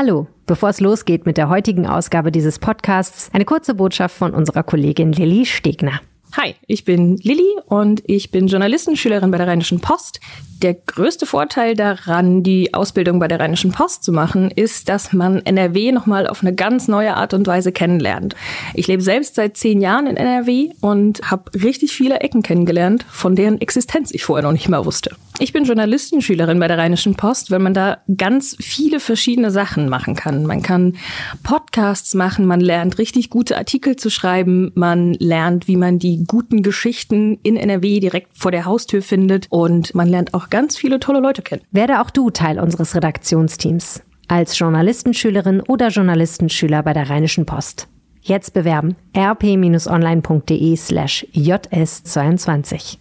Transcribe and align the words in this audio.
Hallo, 0.00 0.28
bevor 0.46 0.68
es 0.68 0.78
losgeht 0.78 1.26
mit 1.26 1.38
der 1.38 1.48
heutigen 1.48 1.84
Ausgabe 1.84 2.30
dieses 2.30 2.60
Podcasts, 2.60 3.30
eine 3.32 3.44
kurze 3.44 3.74
Botschaft 3.74 4.16
von 4.16 4.32
unserer 4.32 4.62
Kollegin 4.62 5.10
Lilly 5.10 5.44
Stegner. 5.44 6.00
Hi, 6.36 6.54
ich 6.66 6.84
bin 6.84 7.16
Lilly 7.16 7.56
und 7.66 8.02
ich 8.06 8.30
bin 8.30 8.48
Journalistenschülerin 8.48 9.30
bei 9.30 9.38
der 9.38 9.46
Rheinischen 9.48 9.80
Post. 9.80 10.20
Der 10.60 10.74
größte 10.74 11.24
Vorteil 11.24 11.74
daran, 11.74 12.42
die 12.42 12.74
Ausbildung 12.74 13.18
bei 13.18 13.28
der 13.28 13.40
Rheinischen 13.40 13.72
Post 13.72 14.04
zu 14.04 14.12
machen, 14.12 14.50
ist, 14.50 14.88
dass 14.88 15.12
man 15.12 15.40
NRW 15.46 15.92
nochmal 15.92 16.26
auf 16.26 16.42
eine 16.42 16.54
ganz 16.54 16.88
neue 16.88 17.16
Art 17.16 17.32
und 17.32 17.46
Weise 17.46 17.72
kennenlernt. 17.72 18.34
Ich 18.74 18.88
lebe 18.88 19.02
selbst 19.02 19.36
seit 19.36 19.56
zehn 19.56 19.80
Jahren 19.80 20.06
in 20.06 20.16
NRW 20.16 20.70
und 20.80 21.30
habe 21.30 21.52
richtig 21.62 21.92
viele 21.92 22.20
Ecken 22.20 22.42
kennengelernt, 22.42 23.06
von 23.08 23.36
deren 23.36 23.60
Existenz 23.60 24.10
ich 24.12 24.24
vorher 24.24 24.42
noch 24.42 24.52
nicht 24.52 24.68
mal 24.68 24.84
wusste. 24.84 25.14
Ich 25.40 25.52
bin 25.52 25.62
Journalistenschülerin 25.62 26.58
bei 26.58 26.66
der 26.66 26.78
Rheinischen 26.78 27.14
Post, 27.14 27.52
weil 27.52 27.60
man 27.60 27.72
da 27.72 27.98
ganz 28.16 28.56
viele 28.60 28.98
verschiedene 28.98 29.52
Sachen 29.52 29.88
machen 29.88 30.16
kann. 30.16 30.44
Man 30.44 30.62
kann 30.62 30.96
Podcasts 31.44 32.14
machen, 32.14 32.44
man 32.44 32.58
lernt 32.58 32.98
richtig 32.98 33.30
gute 33.30 33.56
Artikel 33.56 33.94
zu 33.94 34.10
schreiben, 34.10 34.72
man 34.74 35.14
lernt, 35.14 35.68
wie 35.68 35.76
man 35.76 36.00
die 36.00 36.17
guten 36.26 36.62
Geschichten 36.62 37.38
in 37.42 37.56
NRW 37.56 38.00
direkt 38.00 38.36
vor 38.36 38.50
der 38.50 38.64
Haustür 38.64 39.02
findet 39.02 39.46
und 39.50 39.94
man 39.94 40.08
lernt 40.08 40.34
auch 40.34 40.50
ganz 40.50 40.76
viele 40.76 41.00
tolle 41.00 41.20
Leute 41.20 41.42
kennen. 41.42 41.62
Werde 41.70 42.00
auch 42.00 42.10
du 42.10 42.30
Teil 42.30 42.58
unseres 42.58 42.94
Redaktionsteams 42.94 44.02
als 44.28 44.58
Journalistenschülerin 44.58 45.62
oder 45.62 45.88
Journalistenschüler 45.88 46.82
bei 46.82 46.92
der 46.92 47.08
Rheinischen 47.08 47.46
Post. 47.46 47.88
Jetzt 48.20 48.52
bewerben 48.52 48.96
rp-online.de 49.16 50.76
slash 50.76 51.26
js22. 51.32 52.98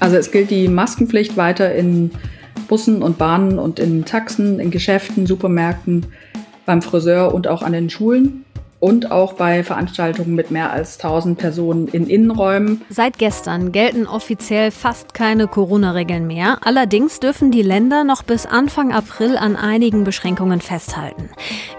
Also 0.00 0.16
es 0.16 0.30
gilt 0.30 0.50
die 0.50 0.68
Maskenpflicht 0.68 1.36
weiter 1.36 1.74
in 1.74 2.10
Bussen 2.68 3.02
und 3.02 3.18
Bahnen 3.18 3.58
und 3.58 3.78
in 3.78 4.04
Taxen, 4.04 4.58
in 4.58 4.70
Geschäften, 4.70 5.26
Supermärkten, 5.26 6.06
beim 6.64 6.82
Friseur 6.82 7.34
und 7.34 7.46
auch 7.46 7.62
an 7.62 7.72
den 7.72 7.90
Schulen 7.90 8.44
und 8.80 9.10
auch 9.10 9.34
bei 9.34 9.64
Veranstaltungen 9.64 10.34
mit 10.34 10.50
mehr 10.50 10.70
als 10.70 10.98
1000 10.98 11.38
Personen 11.38 11.88
in 11.88 12.08
Innenräumen. 12.08 12.82
Seit 12.88 13.18
gestern 13.18 13.72
gelten 13.72 14.06
offiziell 14.06 14.70
fast 14.70 15.14
keine 15.14 15.48
Corona-Regeln 15.48 16.26
mehr. 16.26 16.58
Allerdings 16.62 17.20
dürfen 17.20 17.50
die 17.50 17.62
Länder 17.62 18.04
noch 18.04 18.22
bis 18.22 18.46
Anfang 18.46 18.92
April 18.92 19.36
an 19.36 19.56
einigen 19.56 20.04
Beschränkungen 20.04 20.60
festhalten. 20.60 21.30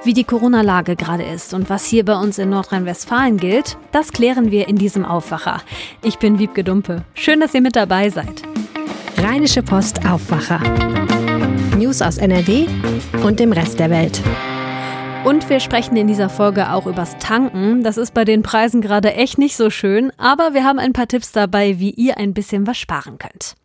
Wie 0.04 0.14
die 0.14 0.24
Corona-Lage 0.24 0.96
gerade 0.96 1.24
ist 1.24 1.54
und 1.54 1.70
was 1.70 1.86
hier 1.86 2.06
bei 2.06 2.18
uns 2.18 2.38
in 2.38 2.50
Nordrhein-Westfalen 2.50 3.38
gilt, 3.38 3.78
das 3.92 4.12
klären 4.12 4.52
wir 4.52 4.68
in 4.68 4.78
diesem 4.78 5.06
Aufwacher. 5.06 5.62
Ich 6.04 6.18
bin 6.18 6.40
Wiebke 6.40 6.64
Dumpe. 6.64 7.04
Schön, 7.14 7.40
dass 7.40 7.54
ihr 7.54 7.62
mit 7.62 7.76
dabei 7.76 8.10
seid. 8.10 8.42
Rheinische 9.18 9.64
Post 9.64 10.06
Aufwacher. 10.08 10.60
News 11.78 12.02
aus 12.02 12.18
NRW 12.18 12.66
und 13.24 13.40
dem 13.40 13.52
Rest 13.52 13.80
der 13.80 13.90
Welt. 13.90 14.22
Und 15.28 15.50
wir 15.50 15.60
sprechen 15.60 15.98
in 15.98 16.08
dieser 16.08 16.30
Folge 16.30 16.72
auch 16.72 16.88
übers 16.88 17.18
Tanken. 17.18 17.84
Das 17.84 17.98
ist 17.98 18.14
bei 18.14 18.24
den 18.24 18.44
Preisen 18.44 18.80
gerade 18.80 19.14
echt 19.14 19.38
nicht 19.38 19.58
so 19.58 19.70
schön, 19.70 20.14
aber 20.16 20.54
wir 20.54 20.64
haben 20.64 20.80
ein 20.80 20.94
paar 20.94 21.10
Tipps 21.10 21.34
dabei, 21.34 21.80
wie 21.80 21.90
ihr 21.90 22.18
ein 22.18 22.34
bisschen 22.34 22.66
was 22.66 22.78
sparen 22.78 23.18
könnt. 23.18 23.58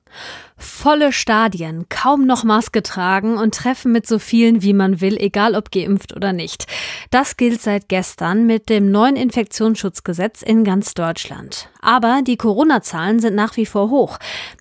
Volle 0.56 1.12
Stadien, 1.12 1.86
kaum 1.88 2.24
noch 2.26 2.44
Maske 2.44 2.82
tragen 2.82 3.36
und 3.36 3.54
treffen 3.54 3.90
mit 3.90 4.06
so 4.06 4.18
vielen, 4.18 4.62
wie 4.62 4.72
man 4.72 5.00
will, 5.00 5.16
egal 5.18 5.54
ob 5.56 5.70
geimpft 5.70 6.14
oder 6.14 6.32
nicht. 6.32 6.66
Das 7.10 7.36
gilt 7.36 7.60
seit 7.60 7.88
gestern 7.88 8.46
mit 8.46 8.68
dem 8.68 8.90
neuen 8.90 9.16
Infektionsschutzgesetz 9.16 10.42
in 10.42 10.62
ganz 10.62 10.94
Deutschland. 10.94 11.68
Aber 11.80 12.20
die 12.24 12.36
Corona-Zahlen 12.36 13.18
sind 13.18 13.34
nach 13.34 13.56
wie 13.56 13.66
vor 13.66 13.90
hoch. 13.90 14.18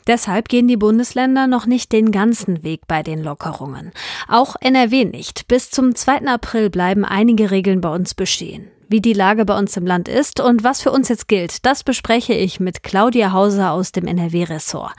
Deshalb 0.08 0.49
gehen 0.49 0.67
die 0.67 0.77
Bundesländer 0.77 1.45
noch 1.47 1.67
nicht 1.67 1.91
den 1.91 2.11
ganzen 2.11 2.63
Weg 2.63 2.88
bei 2.88 3.03
den 3.03 3.23
Lockerungen. 3.23 3.91
Auch 4.27 4.55
NRW 4.59 5.05
nicht. 5.05 5.47
Bis 5.47 5.69
zum 5.69 5.93
2. 5.93 6.27
April 6.27 6.69
bleiben 6.69 7.05
einige 7.05 7.52
Regeln 7.52 7.80
bei 7.80 7.89
uns 7.89 8.15
bestehen 8.15 8.71
wie 8.92 9.02
die 9.02 9.14
Lage 9.14 9.45
bei 9.45 9.58
uns 9.58 9.78
im 9.78 9.88
Land 9.88 10.09
ist 10.09 10.42
und 10.42 10.64
was 10.64 10.81
für 10.81 10.92
uns 10.92 11.08
jetzt 11.08 11.30
gilt, 11.30 11.66
das 11.66 11.84
bespreche 11.84 12.34
ich 12.34 12.59
mit 12.59 12.83
Claudia 12.83 13.32
Hauser 13.32 13.71
aus 13.71 13.93
dem 13.93 14.05
NRW-Ressort. 14.05 14.92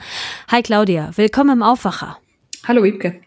Hi 0.51 0.63
Claudia, 0.63 1.11
willkommen 1.15 1.57
im 1.57 1.63
Aufwacher. 1.63 2.17
Hallo 2.67 2.83
Wiebke. 2.83 3.21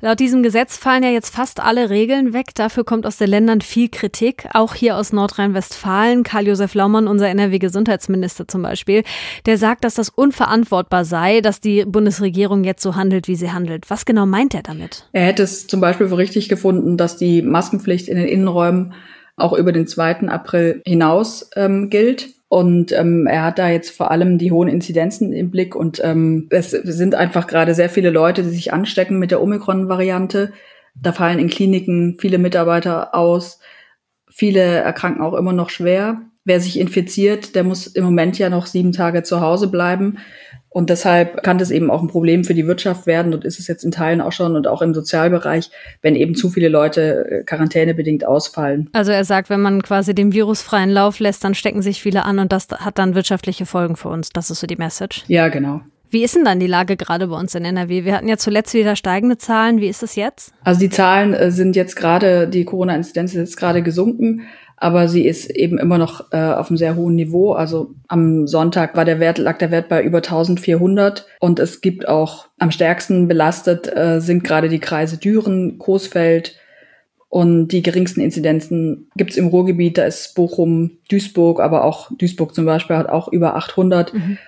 Laut 0.00 0.20
diesem 0.20 0.42
Gesetz 0.42 0.78
fallen 0.78 1.02
ja 1.02 1.10
jetzt 1.10 1.34
fast 1.34 1.60
alle 1.60 1.90
Regeln 1.90 2.32
weg. 2.32 2.54
Dafür 2.54 2.84
kommt 2.84 3.06
aus 3.06 3.16
den 3.16 3.28
Ländern 3.28 3.60
viel 3.60 3.88
Kritik. 3.88 4.46
Auch 4.54 4.74
hier 4.74 4.96
aus 4.96 5.12
Nordrhein-Westfalen. 5.12 6.22
Karl-Josef 6.22 6.74
Laumann, 6.74 7.08
unser 7.08 7.28
NRW-Gesundheitsminister 7.28 8.46
zum 8.46 8.62
Beispiel, 8.62 9.02
der 9.46 9.58
sagt, 9.58 9.84
dass 9.84 9.94
das 9.94 10.10
unverantwortbar 10.10 11.04
sei, 11.04 11.40
dass 11.40 11.60
die 11.60 11.84
Bundesregierung 11.84 12.62
jetzt 12.62 12.82
so 12.82 12.94
handelt, 12.94 13.26
wie 13.26 13.34
sie 13.34 13.50
handelt. 13.50 13.90
Was 13.90 14.04
genau 14.04 14.26
meint 14.26 14.54
er 14.54 14.62
damit? 14.62 15.08
Er 15.12 15.26
hätte 15.26 15.42
es 15.42 15.66
zum 15.66 15.80
Beispiel 15.80 16.08
für 16.08 16.18
richtig 16.18 16.48
gefunden, 16.48 16.96
dass 16.96 17.16
die 17.16 17.42
Maskenpflicht 17.42 18.08
in 18.08 18.16
den 18.16 18.28
Innenräumen 18.28 18.94
auch 19.36 19.52
über 19.52 19.72
den 19.72 19.86
2. 19.86 20.28
April 20.28 20.82
hinaus 20.86 21.50
ähm, 21.56 21.90
gilt. 21.90 22.34
Und 22.48 22.92
ähm, 22.92 23.26
er 23.26 23.42
hat 23.42 23.58
da 23.58 23.68
jetzt 23.68 23.96
vor 23.96 24.10
allem 24.10 24.38
die 24.38 24.52
hohen 24.52 24.68
Inzidenzen 24.68 25.32
im 25.32 25.50
Blick 25.50 25.74
und 25.74 26.00
ähm, 26.04 26.46
es 26.50 26.70
sind 26.70 27.16
einfach 27.16 27.48
gerade 27.48 27.74
sehr 27.74 27.90
viele 27.90 28.10
Leute, 28.10 28.44
die 28.44 28.50
sich 28.50 28.72
anstecken 28.72 29.18
mit 29.18 29.32
der 29.32 29.42
Omikron-Variante. 29.42 30.52
Da 30.94 31.12
fallen 31.12 31.40
in 31.40 31.48
Kliniken 31.48 32.16
viele 32.20 32.38
Mitarbeiter 32.38 33.14
aus. 33.14 33.58
Viele 34.30 34.60
erkranken 34.60 35.22
auch 35.22 35.34
immer 35.34 35.52
noch 35.52 35.70
schwer. 35.70 36.20
Wer 36.44 36.60
sich 36.60 36.78
infiziert, 36.78 37.54
der 37.54 37.64
muss 37.64 37.86
im 37.86 38.04
Moment 38.04 38.38
ja 38.38 38.50
noch 38.50 38.66
sieben 38.66 38.92
Tage 38.92 39.22
zu 39.22 39.40
Hause 39.40 39.68
bleiben. 39.68 40.18
Und 40.68 40.90
deshalb 40.90 41.44
kann 41.44 41.58
das 41.58 41.70
eben 41.70 41.88
auch 41.88 42.02
ein 42.02 42.08
Problem 42.08 42.42
für 42.42 42.52
die 42.52 42.66
Wirtschaft 42.66 43.06
werden 43.06 43.32
und 43.32 43.44
ist 43.44 43.60
es 43.60 43.68
jetzt 43.68 43.84
in 43.84 43.92
Teilen 43.92 44.20
auch 44.20 44.32
schon 44.32 44.56
und 44.56 44.66
auch 44.66 44.82
im 44.82 44.92
Sozialbereich, 44.92 45.70
wenn 46.02 46.16
eben 46.16 46.34
zu 46.34 46.50
viele 46.50 46.68
Leute 46.68 47.26
äh, 47.30 47.44
quarantänebedingt 47.44 48.26
ausfallen. 48.26 48.90
Also 48.92 49.12
er 49.12 49.24
sagt, 49.24 49.50
wenn 49.50 49.60
man 49.60 49.82
quasi 49.82 50.16
dem 50.16 50.32
Virus 50.32 50.62
freien 50.62 50.90
Lauf 50.90 51.20
lässt, 51.20 51.44
dann 51.44 51.54
stecken 51.54 51.80
sich 51.80 52.02
viele 52.02 52.24
an 52.24 52.40
und 52.40 52.50
das 52.50 52.66
hat 52.70 52.98
dann 52.98 53.14
wirtschaftliche 53.14 53.66
Folgen 53.66 53.94
für 53.94 54.08
uns. 54.08 54.30
Das 54.30 54.50
ist 54.50 54.58
so 54.58 54.66
die 54.66 54.74
Message. 54.74 55.22
Ja, 55.28 55.46
genau. 55.48 55.80
Wie 56.14 56.22
ist 56.22 56.36
denn 56.36 56.44
dann 56.44 56.60
die 56.60 56.68
Lage 56.68 56.96
gerade 56.96 57.26
bei 57.26 57.36
uns 57.36 57.54
in 57.56 57.64
NRW? 57.64 58.04
Wir 58.04 58.16
hatten 58.16 58.28
ja 58.28 58.36
zuletzt 58.36 58.72
wieder 58.72 58.94
steigende 58.94 59.36
Zahlen. 59.36 59.80
Wie 59.80 59.88
ist 59.88 60.04
es 60.04 60.14
jetzt? 60.14 60.54
Also 60.62 60.78
die 60.78 60.88
Zahlen 60.88 61.34
äh, 61.34 61.50
sind 61.50 61.74
jetzt 61.74 61.96
gerade, 61.96 62.46
die 62.48 62.64
Corona-Inzidenz 62.64 63.32
ist 63.32 63.38
jetzt 63.38 63.56
gerade 63.56 63.82
gesunken 63.82 64.46
aber 64.76 65.08
sie 65.08 65.24
ist 65.26 65.50
eben 65.50 65.78
immer 65.78 65.98
noch 65.98 66.32
äh, 66.32 66.36
auf 66.36 66.68
einem 66.68 66.76
sehr 66.76 66.96
hohen 66.96 67.14
Niveau. 67.14 67.52
Also 67.52 67.94
am 68.08 68.46
Sonntag 68.46 68.96
war 68.96 69.06
der 69.06 69.20
Wert, 69.20 69.38
lag 69.38 69.56
der 69.56 69.70
Wert 69.70 69.88
bei 69.88 70.02
über 70.02 70.18
1400 70.18 71.26
und 71.40 71.58
es 71.58 71.80
gibt 71.80 72.06
auch 72.06 72.48
am 72.58 72.70
stärksten 72.70 73.28
belastet 73.28 73.90
äh, 73.96 74.20
sind 74.20 74.44
gerade 74.44 74.68
die 74.68 74.80
Kreise 74.80 75.16
Düren, 75.16 75.78
Coesfeld 75.78 76.58
und 77.28 77.68
die 77.68 77.82
geringsten 77.82 78.20
Inzidenzen 78.20 79.08
gibt's 79.16 79.36
im 79.36 79.48
Ruhrgebiet. 79.48 79.98
Da 79.98 80.04
ist 80.04 80.34
Bochum, 80.34 80.98
Duisburg, 81.08 81.60
aber 81.60 81.84
auch 81.84 82.10
Duisburg 82.16 82.54
zum 82.54 82.64
Beispiel 82.64 82.96
hat 82.96 83.08
auch 83.08 83.28
über 83.28 83.56
800. 83.56 84.12
Mhm. 84.12 84.38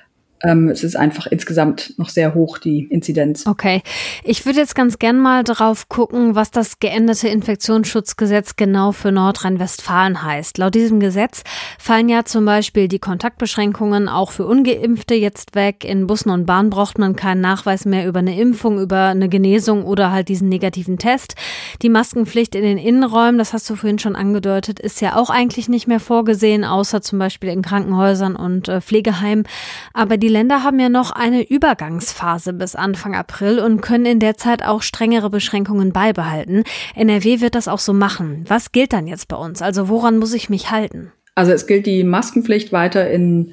Ähm, 0.43 0.69
es 0.69 0.85
ist 0.85 0.97
einfach 0.97 1.27
insgesamt 1.27 1.95
noch 1.99 2.09
sehr 2.09 2.35
hoch, 2.35 2.59
die 2.59 2.85
Inzidenz. 2.85 3.47
Okay. 3.47 3.83
Ich 4.23 4.45
würde 4.45 4.61
jetzt 4.61 4.75
ganz 4.75 4.99
gern 4.99 5.19
mal 5.19 5.45
drauf 5.45 5.89
gucken, 5.89 6.35
was 6.35 6.51
das 6.51 6.79
geänderte 6.79 7.29
Infektionsschutzgesetz 7.29 8.57
genau 8.57 8.93
für 8.93 9.13
Nordrhein-Westfalen 9.13 10.23
heißt. 10.23 10.59
Laut 10.59 10.75
diesem 10.75 11.01
Gesetz 11.01 11.43
fallen 11.79 12.09
ja 12.09 12.25
zum 12.25 12.45
Beispiel 12.45 12.89
die 12.89 12.99
Kontaktbeschränkungen 12.99 14.09
auch 14.09 14.31
für 14.31 14.47
Ungeimpfte 14.47 15.15
jetzt 15.15 15.55
weg. 15.55 15.85
In 15.85 16.07
Bussen 16.07 16.31
und 16.31 16.47
Bahnen 16.47 16.71
braucht 16.71 16.99
man 16.99 17.17
keinen 17.17 17.41
Nachweis 17.41 17.85
mehr 17.85 18.07
über 18.07 18.19
eine 18.19 18.39
Impfung, 18.39 18.79
über 18.79 19.07
eine 19.07 19.29
Genesung 19.29 19.85
oder 19.85 20.13
halt 20.13 20.29
diesen 20.29 20.49
negativen 20.49 20.99
Test. 20.99 21.35
Die 21.83 21.89
Maskenpflicht 21.89 22.55
in 22.55 22.63
den 22.63 22.79
Innenräumen, 22.79 23.39
das 23.39 23.53
hast 23.53 23.69
du 23.71 23.77
vorhin 23.77 23.99
schon 23.99 24.17
angedeutet, 24.17 24.81
ist 24.81 25.01
ja 25.01 25.17
auch 25.17 25.31
eigentlich 25.31 25.69
nicht 25.69 25.87
mehr 25.87 26.01
vorgesehen, 26.01 26.65
außer 26.65 27.01
zum 27.01 27.19
Beispiel 27.19 27.51
in 27.51 27.63
Krankenhäusern 27.63 28.37
und 28.37 28.69
äh, 28.69 28.81
Pflegeheimen. 28.81 29.47
Aber 29.93 30.17
die 30.17 30.26
die 30.27 30.33
Länder 30.33 30.65
haben 30.65 30.81
ja 30.81 30.89
noch 30.89 31.13
eine 31.13 31.49
Übergangsphase 31.49 32.53
bis 32.53 32.75
Anfang 32.75 33.15
April 33.15 33.61
und 33.61 33.81
können 33.81 34.07
in 34.07 34.19
der 34.19 34.37
Zeit 34.37 34.65
auch 34.65 34.83
strengere 34.83 35.31
Beschränkungen 35.31 35.93
beibehalten. 35.93 36.65
NRW 36.97 37.41
wird 37.41 37.55
das 37.55 37.69
auch 37.69 37.79
so 37.79 37.93
machen. 37.93 38.45
Was 38.49 38.73
gilt 38.73 38.93
dann 38.93 39.07
jetzt 39.07 39.29
bei 39.29 39.37
uns? 39.37 39.63
Also 39.63 39.89
woran 39.89 40.19
muss 40.19 40.35
ich 40.35 40.51
mich 40.51 40.73
halten? 40.73 41.13
Also 41.37 41.53
es 41.53 41.69
gilt 41.69 41.87
die 41.87 42.03
Maskenpflicht 42.03 42.73
weiter 42.73 43.09
in 43.09 43.53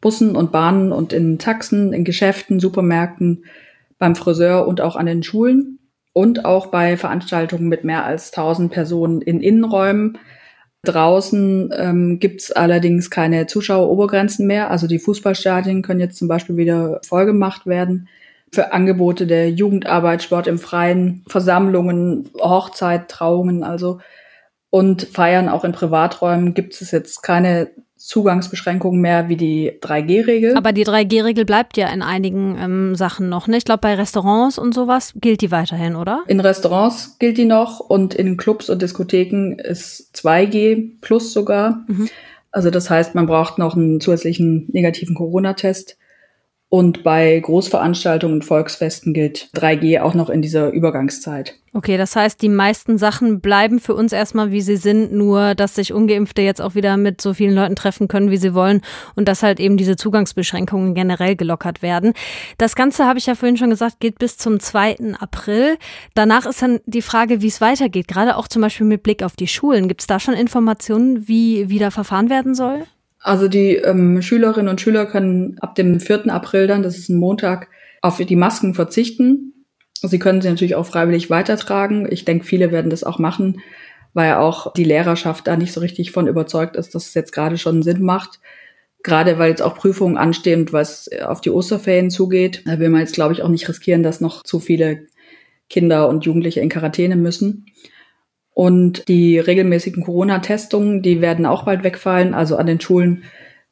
Bussen 0.00 0.34
und 0.34 0.50
Bahnen 0.50 0.92
und 0.92 1.12
in 1.12 1.38
Taxen, 1.38 1.92
in 1.92 2.04
Geschäften, 2.04 2.58
Supermärkten, 2.58 3.44
beim 3.98 4.16
Friseur 4.16 4.66
und 4.66 4.80
auch 4.80 4.96
an 4.96 5.04
den 5.04 5.22
Schulen 5.22 5.78
und 6.14 6.46
auch 6.46 6.68
bei 6.68 6.96
Veranstaltungen 6.96 7.68
mit 7.68 7.84
mehr 7.84 8.06
als 8.06 8.32
1000 8.32 8.72
Personen 8.72 9.20
in 9.20 9.42
Innenräumen. 9.42 10.16
Draußen 10.84 11.74
ähm, 11.76 12.18
gibt 12.20 12.42
es 12.42 12.52
allerdings 12.52 13.10
keine 13.10 13.46
Zuschauerobergrenzen 13.46 14.46
mehr. 14.46 14.70
Also 14.70 14.86
die 14.86 14.98
Fußballstadien 14.98 15.82
können 15.82 16.00
jetzt 16.00 16.18
zum 16.18 16.28
Beispiel 16.28 16.56
wieder 16.56 17.00
vollgemacht 17.06 17.66
werden. 17.66 18.08
Für 18.52 18.72
Angebote 18.72 19.26
der 19.26 19.50
Jugendarbeit, 19.50 20.22
Sport 20.22 20.46
im 20.46 20.58
Freien, 20.58 21.24
Versammlungen, 21.26 22.30
Hochzeit, 22.38 23.08
Trauungen, 23.08 23.64
also 23.64 23.98
und 24.70 25.04
Feiern 25.04 25.48
auch 25.48 25.64
in 25.64 25.72
Privaträumen 25.72 26.52
gibt 26.52 26.80
es 26.80 26.90
jetzt 26.90 27.22
keine 27.22 27.70
Zugangsbeschränkungen 28.04 29.00
mehr 29.00 29.30
wie 29.30 29.36
die 29.36 29.72
3G-Regel. 29.80 30.58
Aber 30.58 30.72
die 30.72 30.84
3G-Regel 30.84 31.46
bleibt 31.46 31.78
ja 31.78 31.88
in 31.88 32.02
einigen 32.02 32.54
ähm, 32.60 32.94
Sachen 32.96 33.30
noch. 33.30 33.46
Ne? 33.46 33.56
Ich 33.56 33.64
glaube, 33.64 33.80
bei 33.80 33.94
Restaurants 33.94 34.58
und 34.58 34.74
sowas 34.74 35.14
gilt 35.16 35.40
die 35.40 35.50
weiterhin, 35.50 35.96
oder? 35.96 36.22
In 36.26 36.40
Restaurants 36.40 37.16
gilt 37.18 37.38
die 37.38 37.46
noch 37.46 37.80
und 37.80 38.12
in 38.12 38.36
Clubs 38.36 38.68
und 38.68 38.82
Diskotheken 38.82 39.56
ist 39.58 40.14
2G 40.16 41.00
plus 41.00 41.32
sogar. 41.32 41.82
Mhm. 41.86 42.10
Also 42.50 42.70
das 42.70 42.90
heißt, 42.90 43.14
man 43.14 43.24
braucht 43.24 43.56
noch 43.56 43.74
einen 43.74 44.02
zusätzlichen 44.02 44.68
negativen 44.70 45.14
Corona-Test. 45.14 45.96
Und 46.74 47.04
bei 47.04 47.38
Großveranstaltungen 47.38 48.38
und 48.38 48.44
Volksfesten 48.44 49.14
gilt 49.14 49.48
3G 49.54 50.00
auch 50.00 50.14
noch 50.14 50.28
in 50.28 50.42
dieser 50.42 50.72
Übergangszeit. 50.72 51.54
Okay, 51.72 51.96
das 51.96 52.16
heißt, 52.16 52.42
die 52.42 52.48
meisten 52.48 52.98
Sachen 52.98 53.40
bleiben 53.40 53.78
für 53.78 53.94
uns 53.94 54.12
erstmal, 54.12 54.50
wie 54.50 54.60
sie 54.60 54.74
sind, 54.76 55.12
nur 55.12 55.54
dass 55.54 55.76
sich 55.76 55.92
ungeimpfte 55.92 56.42
jetzt 56.42 56.60
auch 56.60 56.74
wieder 56.74 56.96
mit 56.96 57.20
so 57.20 57.32
vielen 57.32 57.54
Leuten 57.54 57.76
treffen 57.76 58.08
können, 58.08 58.32
wie 58.32 58.38
sie 58.38 58.54
wollen 58.54 58.80
und 59.14 59.28
dass 59.28 59.44
halt 59.44 59.60
eben 59.60 59.76
diese 59.76 59.94
Zugangsbeschränkungen 59.94 60.94
generell 60.94 61.36
gelockert 61.36 61.80
werden. 61.80 62.12
Das 62.58 62.74
Ganze, 62.74 63.06
habe 63.06 63.20
ich 63.20 63.26
ja 63.26 63.36
vorhin 63.36 63.56
schon 63.56 63.70
gesagt, 63.70 64.00
geht 64.00 64.18
bis 64.18 64.36
zum 64.36 64.58
2. 64.58 65.14
April. 65.20 65.76
Danach 66.14 66.44
ist 66.44 66.60
dann 66.60 66.80
die 66.86 67.02
Frage, 67.02 67.40
wie 67.40 67.46
es 67.46 67.60
weitergeht, 67.60 68.08
gerade 68.08 68.36
auch 68.36 68.48
zum 68.48 68.62
Beispiel 68.62 68.86
mit 68.88 69.04
Blick 69.04 69.22
auf 69.22 69.36
die 69.36 69.46
Schulen. 69.46 69.86
Gibt 69.86 70.00
es 70.00 70.08
da 70.08 70.18
schon 70.18 70.34
Informationen, 70.34 71.28
wie 71.28 71.68
wieder 71.68 71.92
verfahren 71.92 72.30
werden 72.30 72.56
soll? 72.56 72.82
Also 73.24 73.48
die 73.48 73.76
ähm, 73.76 74.20
Schülerinnen 74.20 74.68
und 74.68 74.82
Schüler 74.82 75.06
können 75.06 75.56
ab 75.60 75.74
dem 75.76 75.98
4. 75.98 76.30
April 76.30 76.66
dann, 76.66 76.82
das 76.82 76.98
ist 76.98 77.08
ein 77.08 77.16
Montag, 77.16 77.68
auf 78.02 78.18
die 78.18 78.36
Masken 78.36 78.74
verzichten. 78.74 79.64
Sie 80.02 80.18
können 80.18 80.42
sie 80.42 80.50
natürlich 80.50 80.74
auch 80.74 80.84
freiwillig 80.84 81.30
weitertragen. 81.30 82.06
Ich 82.10 82.26
denke, 82.26 82.44
viele 82.44 82.70
werden 82.70 82.90
das 82.90 83.02
auch 83.02 83.18
machen, 83.18 83.62
weil 84.12 84.34
auch 84.34 84.74
die 84.74 84.84
Lehrerschaft 84.84 85.46
da 85.46 85.56
nicht 85.56 85.72
so 85.72 85.80
richtig 85.80 86.10
von 86.10 86.28
überzeugt 86.28 86.76
ist, 86.76 86.94
dass 86.94 87.06
es 87.06 87.14
jetzt 87.14 87.32
gerade 87.32 87.56
schon 87.56 87.82
Sinn 87.82 88.02
macht. 88.02 88.40
Gerade 89.02 89.38
weil 89.38 89.48
jetzt 89.48 89.62
auch 89.62 89.74
Prüfungen 89.74 90.18
anstehen 90.18 90.60
und 90.60 90.74
was 90.74 91.08
auf 91.24 91.40
die 91.40 91.50
Osterferien 91.50 92.10
zugeht, 92.10 92.62
da 92.66 92.78
will 92.78 92.90
man 92.90 93.00
jetzt, 93.00 93.14
glaube 93.14 93.32
ich, 93.32 93.42
auch 93.42 93.48
nicht 93.48 93.66
riskieren, 93.66 94.02
dass 94.02 94.20
noch 94.20 94.42
zu 94.42 94.60
viele 94.60 95.06
Kinder 95.70 96.10
und 96.10 96.26
Jugendliche 96.26 96.60
in 96.60 96.68
Quarantäne 96.68 97.16
müssen. 97.16 97.64
Und 98.54 99.08
die 99.08 99.38
regelmäßigen 99.38 100.04
Corona-Testungen, 100.04 101.02
die 101.02 101.20
werden 101.20 101.44
auch 101.44 101.64
bald 101.64 101.82
wegfallen. 101.82 102.34
Also 102.34 102.56
an 102.56 102.66
den 102.66 102.80
Schulen 102.80 103.24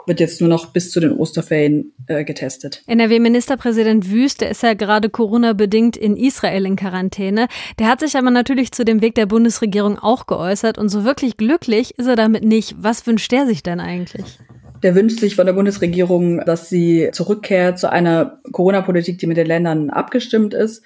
wird 0.07 0.21
jetzt 0.21 0.41
nur 0.41 0.51
noch 0.51 0.73
bis 0.73 0.91
zu 0.91 0.99
den 0.99 1.13
Osterferien 1.13 1.93
äh, 2.09 2.25
getestet. 2.25 2.83
NRW-Ministerpräsident 2.87 4.11
Wüst, 4.11 4.41
der 4.41 4.51
ist 4.51 4.65
ja 4.65 4.75
gerade 4.75 5.09
Corona-bedingt 5.09 5.97
in 5.97 6.17
Israel 6.17 6.67
in 6.67 6.75
Quarantäne. 6.75 7.47
Der 7.79 7.89
hat 7.89 8.01
sich 8.01 8.17
aber 8.17 8.31
natürlich 8.31 8.73
zu 8.73 8.85
dem 8.85 9.01
Weg 9.01 9.15
der 9.15 9.27
Bundesregierung 9.27 9.99
auch 9.99 10.27
geäußert 10.27 10.79
und 10.79 10.89
so 10.89 11.05
wirklich 11.05 11.37
glücklich 11.37 11.97
ist 11.99 12.07
er 12.07 12.17
damit 12.17 12.45
nicht. 12.45 12.75
Was 12.79 13.07
wünscht 13.07 13.31
der 13.31 13.47
sich 13.47 13.63
denn 13.63 13.79
eigentlich? 13.79 14.39
Der 14.83 14.97
wünscht 14.97 15.21
sich 15.21 15.37
von 15.37 15.47
der 15.47 15.53
Bundesregierung, 15.53 16.45
dass 16.45 16.69
sie 16.69 17.11
zurückkehrt 17.13 17.79
zu 17.79 17.91
einer 17.91 18.41
Corona-Politik, 18.51 19.19
die 19.19 19.29
mit 19.29 19.37
den 19.37 19.47
Ländern 19.47 19.91
abgestimmt 19.91 20.55
ist. 20.55 20.83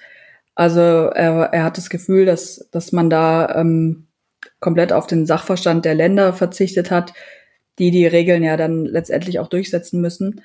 Also 0.57 0.81
er, 0.81 1.49
er 1.53 1.63
hat 1.63 1.77
das 1.77 1.91
Gefühl, 1.91 2.25
dass, 2.25 2.67
dass 2.71 2.91
man 2.91 3.11
da 3.11 3.61
ähm, 3.61 4.07
komplett 4.59 4.91
auf 4.91 5.05
den 5.05 5.27
Sachverstand 5.27 5.85
der 5.85 5.93
Länder 5.93 6.33
verzichtet 6.33 6.89
hat, 6.89 7.13
die 7.77 7.91
die 7.91 8.07
Regeln 8.07 8.41
ja 8.41 8.57
dann 8.57 8.85
letztendlich 8.85 9.37
auch 9.37 9.49
durchsetzen 9.49 10.01
müssen. 10.01 10.41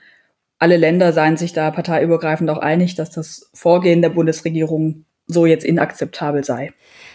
Alle 0.59 0.76
Länder 0.76 1.14
seien 1.14 1.38
sich 1.38 1.55
da 1.55 1.70
parteiübergreifend 1.70 2.50
auch 2.50 2.59
einig, 2.59 2.94
dass 2.94 3.11
das 3.11 3.50
Vorgehen 3.55 4.03
der 4.03 4.11
Bundesregierung 4.11 5.06
so 5.27 5.47
jetzt 5.47 5.65
inakzeptabel 5.65 6.45
sei. 6.45 6.73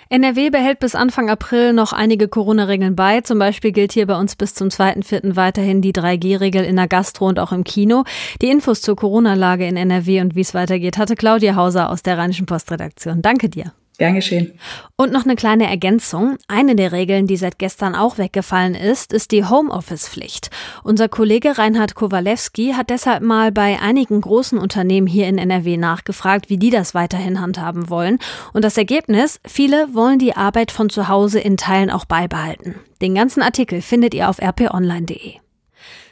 NRW 0.10 0.50
behält 0.50 0.80
bis 0.80 0.96
Anfang 0.96 1.30
April 1.30 1.74
noch 1.74 1.92
einige 1.92 2.28
Corona-Regeln 2.30 2.96
bei. 2.96 3.22
Zum 3.22 3.40
Beispiel 3.40 3.74
gilt 3.74 3.92
hier 3.92 4.08
bei 4.08 4.18
uns 4.18 4.36
bis 4.36 4.54
zum 4.54 4.70
2.4. 4.70 5.36
weiterhin 5.36 5.82
die 5.82 5.92
3G-Regel 5.92 6.64
in 6.64 6.78
der 6.78 6.88
Gastro 6.88 7.28
und 7.28 7.40
auch 7.40 7.52
im 7.52 7.66
Kino. 7.66 8.06
Die 8.42 8.50
Infos 8.50 8.82
zur 8.82 8.96
Corona-Lage 8.96 9.68
in 9.68 9.76
NRW 9.76 10.22
und 10.22 10.36
wie 10.36 10.42
es 10.42 10.54
weitergeht, 10.54 10.98
hatte 10.98 11.16
Claudia 11.16 11.56
Hauser 11.56 11.90
aus 11.90 12.04
der 12.04 12.18
Rheinischen 12.18 12.46
Postredaktion. 12.46 13.22
Danke 13.22 13.50
dir. 13.50 13.74
Gern 13.98 14.16
geschehen. 14.16 14.60
Und 14.96 15.12
noch 15.12 15.26
eine 15.26 15.36
kleine 15.36 15.68
Ergänzung. 15.68 16.38
Eine 16.48 16.76
der 16.76 16.92
Regeln, 16.92 17.26
die 17.26 17.38
seit 17.38 17.58
gestern 17.58 17.96
auch 17.96 18.20
weggefallen 18.20 18.76
ist, 18.76 19.12
ist 19.12 19.32
die 19.32 19.44
Homeoffice-Pflicht. 19.44 20.52
Unser 20.84 21.10
Kollege 21.10 21.58
Reinhard 21.58 21.96
Kowalewski 21.96 22.74
hat 22.74 22.92
deshalb 22.92 23.24
mal 23.24 23.52
bei 23.52 23.80
einigen 23.82 24.22
großen 24.22 24.60
Unternehmen 24.60 25.08
hier 25.08 25.28
in 25.28 25.40
NRW 25.40 25.78
nachgefragt, 25.78 26.50
wie 26.50 26.58
die 26.58 26.70
das 26.70 26.94
weiterhin 26.94 27.42
handhaben 27.42 27.90
wollen. 27.90 28.20
Und 28.54 28.64
das 28.64 28.78
Ergebnis, 28.78 29.40
viele 29.48 29.94
wollen 29.96 30.20
die 30.20 30.36
Arbeit 30.36 30.72
von 30.72 30.90
zu 30.90 31.08
Hause 31.08 31.40
in 31.40 31.58
Teilen 31.58 31.90
auch 31.90 32.06
beibehalten. 32.06 32.76
Den 33.02 33.16
ganzen 33.16 33.42
Artikel 33.42 33.82
findet 33.82 34.14
ihr 34.14 34.30
auf 34.30 34.40
rponline.de. 34.40 35.47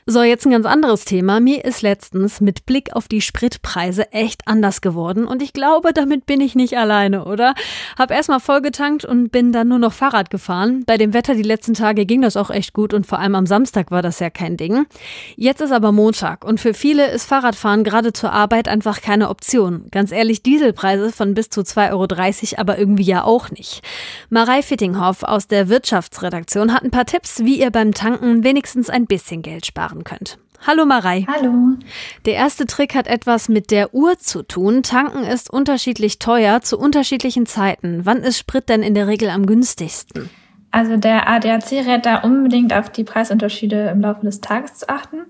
So, 0.07 0.21
jetzt 0.21 0.45
ein 0.45 0.51
ganz 0.51 0.67
anderes 0.67 1.03
Thema. 1.03 1.39
Mir 1.39 1.65
ist 1.65 1.81
letztens 1.81 2.39
mit 2.39 2.67
Blick 2.67 2.95
auf 2.95 3.07
die 3.07 3.21
Spritpreise 3.21 4.11
echt 4.11 4.47
anders 4.47 4.81
geworden 4.81 5.25
und 5.25 5.41
ich 5.41 5.51
glaube, 5.51 5.93
damit 5.93 6.27
bin 6.27 6.41
ich 6.41 6.53
nicht 6.53 6.77
alleine, 6.77 7.25
oder? 7.25 7.55
Hab 7.97 8.11
erstmal 8.11 8.39
vollgetankt 8.39 9.03
und 9.03 9.31
bin 9.31 9.51
dann 9.51 9.67
nur 9.67 9.79
noch 9.79 9.93
Fahrrad 9.93 10.29
gefahren. 10.29 10.83
Bei 10.85 10.97
dem 10.97 11.15
Wetter 11.15 11.33
die 11.33 11.41
letzten 11.41 11.73
Tage 11.73 12.05
ging 12.05 12.21
das 12.21 12.37
auch 12.37 12.51
echt 12.51 12.73
gut 12.73 12.93
und 12.93 13.07
vor 13.07 13.17
allem 13.17 13.33
am 13.33 13.47
Samstag 13.47 13.89
war 13.89 14.03
das 14.03 14.19
ja 14.19 14.29
kein 14.29 14.57
Ding. 14.57 14.85
Jetzt 15.37 15.61
ist 15.61 15.71
aber 15.71 15.91
Montag 15.91 16.45
und 16.45 16.59
für 16.59 16.75
viele 16.75 17.09
ist 17.09 17.25
Fahrradfahren 17.25 17.83
gerade 17.83 18.13
zur 18.13 18.31
Arbeit 18.31 18.67
einfach 18.67 19.01
keine 19.01 19.27
Option. 19.27 19.87
Ganz 19.89 20.11
ehrlich, 20.11 20.43
Dieselpreise 20.43 21.11
von 21.11 21.33
bis 21.33 21.49
zu 21.49 21.61
2,30 21.61 21.89
Euro 21.93 22.61
aber 22.61 22.77
irgendwie 22.77 23.05
ja 23.05 23.23
auch 23.23 23.49
nicht. 23.49 23.81
Marei 24.29 24.61
Fittinghoff 24.61 25.23
aus 25.23 25.47
der 25.47 25.67
Wirtschaftsredaktion 25.67 26.75
hat 26.75 26.83
ein 26.83 26.91
paar 26.91 27.05
Tipps, 27.07 27.39
wie 27.39 27.59
ihr 27.59 27.71
beim 27.71 27.95
Tanken 27.95 28.43
wenigstens 28.43 28.91
ein 28.91 29.07
bisschen 29.07 29.41
Geld 29.41 29.65
sparen 29.65 29.94
machen 29.95 30.03
könnt. 30.03 30.37
Hallo 30.65 30.85
Marei. 30.85 31.25
Hallo. 31.27 31.77
Der 32.25 32.33
erste 32.33 32.65
Trick 32.65 32.95
hat 32.95 33.07
etwas 33.07 33.49
mit 33.49 33.71
der 33.71 33.93
Uhr 33.93 34.17
zu 34.17 34.41
tun. 34.41 34.83
Tanken 34.83 35.23
ist 35.23 35.51
unterschiedlich 35.51 36.17
teuer 36.17 36.61
zu 36.61 36.79
unterschiedlichen 36.79 37.45
Zeiten. 37.45 38.05
Wann 38.05 38.17
ist 38.17 38.39
Sprit 38.39 38.69
denn 38.69 38.81
in 38.81 38.93
der 38.93 39.07
Regel 39.07 39.29
am 39.29 39.45
günstigsten? 39.45 40.29
Also 40.71 40.97
der 40.97 41.29
ADAC 41.29 41.71
rät 41.71 42.05
da 42.05 42.17
unbedingt 42.17 42.73
auf 42.73 42.89
die 42.89 43.03
Preisunterschiede 43.03 43.89
im 43.89 44.01
Laufe 44.01 44.25
des 44.25 44.41
Tages 44.41 44.75
zu 44.75 44.89
achten. 44.89 45.21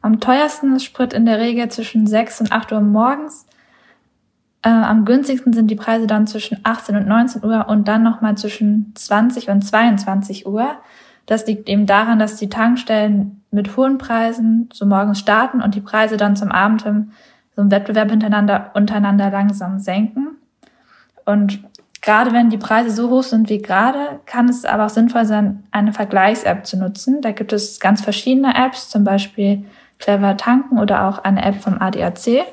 Am 0.00 0.20
teuersten 0.20 0.76
ist 0.76 0.84
Sprit 0.84 1.12
in 1.12 1.26
der 1.26 1.40
Regel 1.40 1.68
zwischen 1.70 2.06
6 2.06 2.42
und 2.42 2.52
8 2.52 2.72
Uhr 2.72 2.80
morgens. 2.80 3.46
Äh, 4.62 4.68
am 4.68 5.04
günstigsten 5.04 5.52
sind 5.52 5.70
die 5.70 5.76
Preise 5.76 6.06
dann 6.06 6.26
zwischen 6.26 6.58
18 6.62 6.96
und 6.96 7.08
19 7.08 7.44
Uhr 7.44 7.66
und 7.68 7.88
dann 7.88 8.02
nochmal 8.02 8.36
zwischen 8.36 8.92
20 8.94 9.50
und 9.50 9.62
22 9.62 10.46
Uhr. 10.46 10.76
Das 11.26 11.46
liegt 11.46 11.68
eben 11.68 11.86
daran, 11.86 12.18
dass 12.18 12.36
die 12.36 12.48
Tankstellen 12.48 13.43
mit 13.54 13.76
hohen 13.76 13.98
Preisen 13.98 14.68
so 14.72 14.84
morgens 14.86 15.18
starten 15.18 15.62
und 15.62 15.74
die 15.74 15.80
Preise 15.80 16.16
dann 16.16 16.36
zum 16.36 16.50
Abend 16.50 16.82
hin 16.82 17.12
so 17.54 17.62
im 17.62 17.70
Wettbewerb 17.70 18.10
hintereinander, 18.10 18.72
untereinander 18.74 19.30
langsam 19.30 19.78
senken. 19.78 20.36
Und 21.24 21.60
gerade 22.02 22.32
wenn 22.32 22.50
die 22.50 22.58
Preise 22.58 22.90
so 22.90 23.10
hoch 23.10 23.22
sind 23.22 23.48
wie 23.48 23.62
gerade, 23.62 24.20
kann 24.26 24.48
es 24.48 24.64
aber 24.64 24.86
auch 24.86 24.90
sinnvoll 24.90 25.24
sein, 25.24 25.62
eine 25.70 25.92
Vergleichs-App 25.92 26.66
zu 26.66 26.76
nutzen. 26.76 27.22
Da 27.22 27.32
gibt 27.32 27.52
es 27.52 27.80
ganz 27.80 28.02
verschiedene 28.02 28.54
Apps, 28.54 28.90
zum 28.90 29.04
Beispiel 29.04 29.64
Clever 29.98 30.36
Tanken 30.36 30.78
oder 30.78 31.06
auch 31.08 31.18
eine 31.18 31.44
App 31.44 31.62
vom 31.62 31.80
ADAC. 31.80 32.44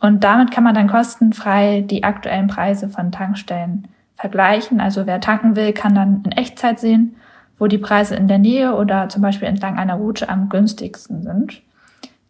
Und 0.00 0.24
damit 0.24 0.50
kann 0.50 0.64
man 0.64 0.74
dann 0.74 0.88
kostenfrei 0.88 1.80
die 1.80 2.04
aktuellen 2.04 2.48
Preise 2.48 2.88
von 2.88 3.10
Tankstellen 3.12 3.88
vergleichen. 4.16 4.80
Also 4.80 5.06
wer 5.06 5.20
tanken 5.20 5.56
will, 5.56 5.72
kann 5.72 5.94
dann 5.94 6.22
in 6.24 6.32
Echtzeit 6.32 6.78
sehen, 6.78 7.16
wo 7.58 7.66
die 7.66 7.78
Preise 7.78 8.16
in 8.16 8.28
der 8.28 8.38
Nähe 8.38 8.74
oder 8.74 9.08
zum 9.08 9.22
Beispiel 9.22 9.48
entlang 9.48 9.78
einer 9.78 9.94
Route 9.94 10.28
am 10.28 10.48
günstigsten 10.48 11.22
sind. 11.22 11.62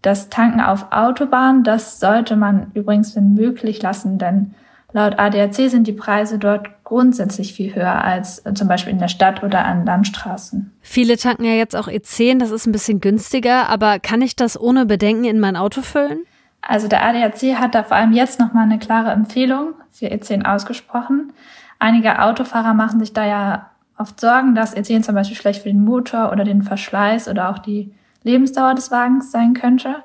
Das 0.02 0.28
Tanken 0.28 0.60
auf 0.60 0.92
Autobahnen, 0.92 1.64
das 1.64 1.98
sollte 1.98 2.36
man 2.36 2.70
übrigens 2.74 3.16
wenn 3.16 3.34
möglich 3.34 3.80
lassen, 3.80 4.18
denn 4.18 4.54
laut 4.92 5.18
ADAC 5.18 5.70
sind 5.70 5.86
die 5.86 5.92
Preise 5.92 6.38
dort 6.38 6.68
grundsätzlich 6.84 7.54
viel 7.54 7.74
höher 7.74 8.04
als 8.04 8.42
zum 8.54 8.68
Beispiel 8.68 8.92
in 8.92 8.98
der 8.98 9.08
Stadt 9.08 9.42
oder 9.42 9.64
an 9.64 9.86
Landstraßen. 9.86 10.72
Viele 10.82 11.16
tanken 11.16 11.44
ja 11.44 11.52
jetzt 11.52 11.74
auch 11.74 11.88
E10, 11.88 12.38
das 12.38 12.50
ist 12.50 12.66
ein 12.66 12.72
bisschen 12.72 13.00
günstiger, 13.00 13.70
aber 13.70 13.98
kann 13.98 14.20
ich 14.20 14.36
das 14.36 14.60
ohne 14.60 14.84
Bedenken 14.84 15.24
in 15.24 15.40
mein 15.40 15.56
Auto 15.56 15.80
füllen? 15.80 16.24
Also 16.60 16.86
der 16.88 17.02
ADAC 17.02 17.58
hat 17.58 17.74
da 17.74 17.82
vor 17.82 17.96
allem 17.96 18.12
jetzt 18.12 18.40
nochmal 18.40 18.64
eine 18.64 18.78
klare 18.78 19.10
Empfehlung 19.10 19.74
für 19.90 20.06
E10 20.06 20.44
ausgesprochen. 20.44 21.32
Einige 21.78 22.22
Autofahrer 22.22 22.74
machen 22.74 23.00
sich 23.00 23.12
da 23.12 23.26
ja 23.26 23.70
oft 23.98 24.20
Sorgen, 24.20 24.54
dass 24.54 24.74
Ethen 24.74 25.02
zum 25.02 25.14
Beispiel 25.14 25.36
schlecht 25.36 25.62
für 25.62 25.68
den 25.68 25.84
Motor 25.84 26.32
oder 26.32 26.44
den 26.44 26.62
Verschleiß 26.62 27.28
oder 27.28 27.50
auch 27.50 27.58
die 27.58 27.92
Lebensdauer 28.22 28.74
des 28.74 28.90
Wagens 28.90 29.30
sein 29.30 29.54
könnte. 29.54 29.96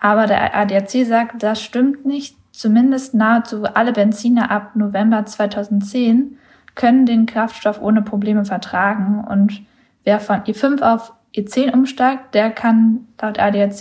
Aber 0.00 0.26
der 0.26 0.56
ADAC 0.56 1.06
sagt, 1.06 1.42
das 1.42 1.62
stimmt 1.62 2.06
nicht. 2.06 2.36
Zumindest 2.52 3.14
nahezu 3.14 3.64
alle 3.64 3.92
Benziner 3.92 4.50
ab 4.50 4.74
November 4.74 5.24
2010 5.24 6.38
können 6.74 7.06
den 7.06 7.26
Kraftstoff 7.26 7.80
ohne 7.80 8.02
Probleme 8.02 8.44
vertragen. 8.44 9.24
Und 9.24 9.62
wer 10.04 10.20
von 10.20 10.40
E5 10.40 10.82
auf 10.82 11.12
E10 11.34 11.72
umsteigt, 11.72 12.34
der 12.34 12.50
kann 12.50 13.06
laut 13.20 13.38
ADAC 13.38 13.80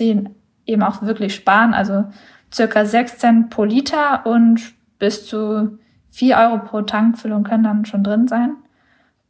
eben 0.66 0.84
auch 0.84 1.02
wirklich 1.02 1.34
sparen. 1.34 1.74
Also 1.74 2.06
circa 2.54 2.86
6 2.86 3.18
Cent 3.18 3.50
pro 3.50 3.64
Liter 3.64 4.26
und 4.26 4.74
bis 5.00 5.26
zu 5.26 5.80
4 6.10 6.38
Euro 6.38 6.60
pro 6.60 6.82
Tankfüllung 6.82 7.44
können 7.44 7.64
dann 7.64 7.86
schon 7.86 8.04
drin 8.04 8.28
sein. 8.28 8.56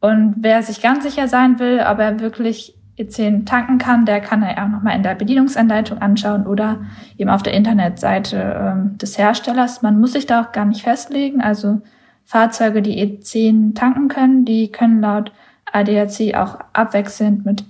Und 0.00 0.36
wer 0.38 0.62
sich 0.62 0.80
ganz 0.80 1.04
sicher 1.04 1.28
sein 1.28 1.58
will, 1.58 1.84
ob 1.86 1.98
er 1.98 2.20
wirklich 2.20 2.74
E10 2.98 3.46
tanken 3.46 3.78
kann, 3.78 4.04
der 4.04 4.20
kann 4.20 4.42
er 4.42 4.62
auch 4.62 4.68
nochmal 4.68 4.96
in 4.96 5.02
der 5.02 5.14
Bedienungsanleitung 5.14 5.98
anschauen 5.98 6.46
oder 6.46 6.80
eben 7.16 7.30
auf 7.30 7.42
der 7.42 7.54
Internetseite 7.54 8.36
ähm, 8.58 8.98
des 8.98 9.16
Herstellers. 9.18 9.82
Man 9.82 10.00
muss 10.00 10.12
sich 10.12 10.26
da 10.26 10.42
auch 10.42 10.52
gar 10.52 10.64
nicht 10.64 10.82
festlegen. 10.82 11.40
Also 11.40 11.80
Fahrzeuge, 12.24 12.82
die 12.82 13.02
E10 13.02 13.74
tanken 13.74 14.08
können, 14.08 14.44
die 14.44 14.70
können 14.70 15.00
laut 15.00 15.32
ADAC 15.72 16.34
auch 16.34 16.58
abwechselnd 16.72 17.44
mit 17.44 17.64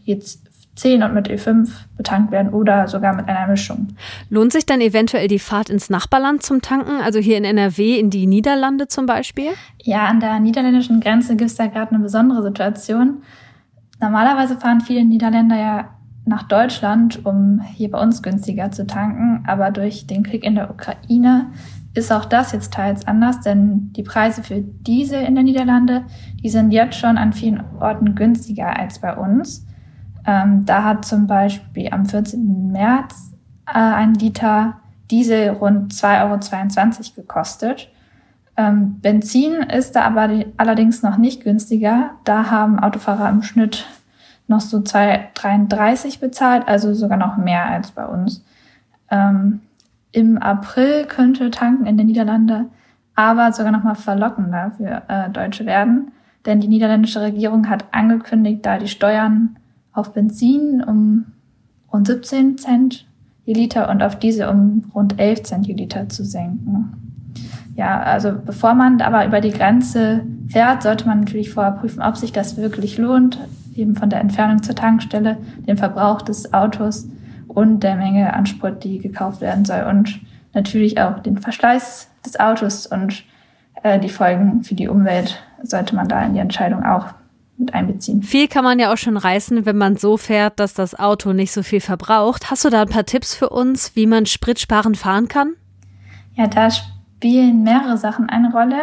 E10 0.77 1.05
und 1.05 1.15
mit 1.15 1.29
E5 1.29 1.69
betankt 1.97 2.31
werden 2.33 2.53
oder 2.53 2.89
sogar 2.89 3.15
mit 3.15 3.29
einer 3.29 3.47
Mischung. 3.49 3.89
Lohnt 4.29 4.53
sich 4.53 4.67
dann 4.67 4.81
eventuell 4.81 5.29
die 5.29 5.39
Fahrt 5.39 5.71
ins 5.71 5.91
Nachbarland 5.91 6.43
zum 6.43 6.63
Tanken, 6.63 7.01
also 7.03 7.19
hier 7.19 7.37
in 7.37 7.45
NRW 7.45 7.99
in 7.99 8.11
die 8.11 8.27
Niederlande 8.27 8.89
zum 8.89 9.07
Beispiel? 9.07 9.51
Ja, 9.83 10.07
an 10.07 10.21
der 10.21 10.41
niederländischen 10.41 11.01
Grenze 11.01 11.37
gibt 11.37 11.51
es 11.51 11.57
da 11.57 11.67
gerade 11.67 11.93
eine 11.93 12.03
besondere 12.03 12.43
Situation. 12.43 13.23
Normalerweise 14.01 14.57
fahren 14.57 14.81
viele 14.81 15.05
Niederländer 15.05 15.57
ja 15.57 15.91
nach 16.25 16.45
Deutschland, 16.45 17.25
um 17.25 17.61
hier 17.61 17.91
bei 17.91 18.01
uns 18.01 18.23
günstiger 18.23 18.71
zu 18.71 18.87
tanken, 18.87 19.45
aber 19.47 19.71
durch 19.71 20.07
den 20.07 20.23
Krieg 20.23 20.45
in 20.45 20.55
der 20.55 20.71
Ukraine 20.71 21.47
ist 21.95 22.13
auch 22.13 22.25
das 22.25 22.53
jetzt 22.53 22.73
teils 22.73 23.07
anders, 23.07 23.41
denn 23.41 23.93
die 23.95 24.03
Preise 24.03 24.43
für 24.43 24.61
Diesel 24.61 25.23
in 25.23 25.35
den 25.35 25.45
Niederlande, 25.45 26.05
die 26.43 26.49
sind 26.49 26.71
jetzt 26.71 26.99
schon 26.99 27.19
an 27.19 27.33
vielen 27.33 27.63
Orten 27.81 28.15
günstiger 28.15 28.79
als 28.79 29.01
bei 29.01 29.17
uns. 29.17 29.67
Ähm, 30.27 30.65
da 30.67 30.85
hat 30.85 31.05
zum 31.05 31.27
Beispiel 31.27 31.89
am 31.91 32.07
14. 32.07 32.71
März 32.71 33.33
äh, 33.67 33.73
ein 33.73 34.15
Liter 34.15 34.77
Diesel 35.11 35.51
rund 35.51 35.93
2,22 35.93 36.99
Euro 36.99 37.17
gekostet. 37.17 37.89
Ähm, 38.57 39.01
Benzin 39.01 39.63
ist 39.63 39.97
da 39.97 40.03
aber 40.03 40.29
die, 40.29 40.47
allerdings 40.57 41.03
noch 41.03 41.17
nicht 41.17 41.43
günstiger. 41.43 42.11
Da 42.25 42.51
haben 42.51 42.79
Autofahrer 42.79 43.29
im 43.29 43.43
Schnitt 43.43 43.87
noch 44.47 44.61
so 44.61 44.79
2,33 44.79 46.21
bezahlt, 46.21 46.67
also 46.67 46.93
sogar 46.93 47.17
noch 47.17 47.37
mehr 47.37 47.67
als 47.67 47.93
bei 47.93 48.05
uns. 48.05 48.45
Ähm, 49.11 49.61
im 50.13 50.39
April 50.39 51.07
könnte 51.07 51.51
Tanken 51.51 51.87
in 51.87 51.97
den 51.97 52.07
Niederlanden 52.07 52.71
aber 53.15 53.53
sogar 53.53 53.71
noch 53.71 53.83
mal 53.83 53.95
verlockender 53.95 54.73
für 54.77 55.03
äh, 55.09 55.31
Deutsche 55.31 55.67
werden, 55.67 56.13
denn 56.47 56.61
die 56.61 56.69
niederländische 56.69 57.21
Regierung 57.21 57.69
hat 57.69 57.85
angekündigt, 57.93 58.65
da 58.65 58.79
die 58.79 58.89
Steuern 58.89 59.57
auf 59.93 60.13
Benzin 60.13 60.83
um 60.83 61.27
rund 61.93 62.07
17 62.07 62.59
Cent 62.59 63.07
je 63.45 63.55
Liter 63.55 63.91
und 63.91 64.03
auf 64.03 64.19
Diesel 64.19 64.49
um 64.49 64.91
rund 64.95 65.19
11 65.19 65.43
Cent 65.43 65.67
je 65.67 65.75
Liter 65.75 66.09
zu 66.09 66.25
senken. 66.25 66.95
Ja, 67.77 68.01
also 68.03 68.33
bevor 68.45 68.75
man 68.75 69.01
aber 69.01 69.27
über 69.27 69.41
die 69.41 69.53
Grenze 69.53 70.23
fährt, 70.49 70.83
sollte 70.83 71.07
man 71.07 71.21
natürlich 71.21 71.51
vorher 71.51 71.73
prüfen, 71.73 72.03
ob 72.03 72.17
sich 72.17 72.33
das 72.33 72.57
wirklich 72.57 72.99
lohnt, 72.99 73.39
eben 73.75 73.97
von 73.97 74.11
der 74.11 74.21
Entfernung 74.21 74.63
zur 74.63 74.75
Tankstelle, 74.75 75.39
den 75.67 75.77
Verbrauch 75.77 76.23
des 76.23 76.53
Autos 76.53 77.09
und 77.49 77.83
der 77.83 77.97
Menge 77.97 78.35
an 78.35 78.47
Sprit, 78.47 78.85
die 78.85 78.99
gekauft 78.99 79.41
werden 79.41 79.65
soll 79.65 79.85
und 79.89 80.21
natürlich 80.53 81.01
auch 81.01 81.21
den 81.21 81.39
Verschleiß 81.39 82.11
des 82.25 82.39
Autos 82.39 82.87
und 82.87 83.25
äh, 83.83 83.99
die 83.99 84.09
Folgen 84.09 84.63
für 84.63 84.75
die 84.75 84.89
Umwelt 84.89 85.43
sollte 85.63 85.95
man 85.95 86.09
da 86.09 86.25
in 86.25 86.35
die 86.35 86.41
Entscheidung 86.41 86.85
auch 86.85 87.07
mit 87.61 87.75
einbeziehen. 87.75 88.23
Viel 88.23 88.49
kann 88.49 88.65
man 88.65 88.79
ja 88.79 88.93
auch 88.93 88.97
schon 88.97 89.17
reißen, 89.17 89.67
wenn 89.67 89.77
man 89.77 89.97
so 89.97 90.17
fährt, 90.17 90.59
dass 90.59 90.75
das 90.75 90.99
Auto 90.99 91.33
nicht 91.33 91.53
so 91.53 91.63
viel 91.63 91.81
verbraucht. 91.81 92.51
Hast 92.51 92.65
du 92.65 92.71
da 92.71 92.83
ein 92.83 92.89
paar 92.89 93.07
Tipps 93.07 93.35
für 93.35 93.51
uns, 93.51 93.95
wie 93.95 94.07
man 94.07 94.27
spritsparend 94.27 94.97
fahren 94.97 95.29
kann? 95.29 95.55
Ja, 96.35 96.47
da 96.47 96.69
spielen 96.71 97.63
mehrere 97.63 97.99
Sachen 97.99 98.29
eine 98.29 98.51
Rolle. 98.51 98.81